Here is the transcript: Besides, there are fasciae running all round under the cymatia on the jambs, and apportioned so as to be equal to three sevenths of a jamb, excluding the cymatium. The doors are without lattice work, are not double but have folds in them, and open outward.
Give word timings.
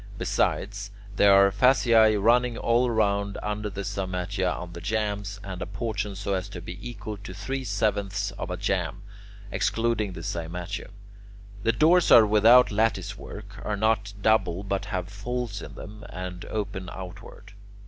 Besides, 0.17 0.89
there 1.15 1.31
are 1.31 1.51
fasciae 1.51 2.17
running 2.19 2.57
all 2.57 2.89
round 2.89 3.37
under 3.43 3.69
the 3.69 3.83
cymatia 3.83 4.51
on 4.51 4.73
the 4.73 4.81
jambs, 4.81 5.39
and 5.43 5.61
apportioned 5.61 6.17
so 6.17 6.33
as 6.33 6.49
to 6.49 6.59
be 6.59 6.79
equal 6.81 7.17
to 7.17 7.35
three 7.35 7.63
sevenths 7.63 8.31
of 8.31 8.49
a 8.49 8.57
jamb, 8.57 9.03
excluding 9.51 10.13
the 10.13 10.21
cymatium. 10.23 10.93
The 11.61 11.71
doors 11.73 12.09
are 12.09 12.25
without 12.25 12.71
lattice 12.71 13.15
work, 13.15 13.63
are 13.63 13.77
not 13.77 14.13
double 14.19 14.63
but 14.63 14.85
have 14.85 15.07
folds 15.07 15.61
in 15.61 15.75
them, 15.75 16.03
and 16.09 16.45
open 16.45 16.89
outward. 16.91 17.53